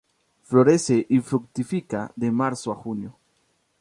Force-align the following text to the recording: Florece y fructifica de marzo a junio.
Florece 0.45 1.05
y 1.09 1.19
fructifica 1.19 2.11
de 2.15 2.31
marzo 2.31 2.71
a 2.71 2.75
junio. 2.75 3.13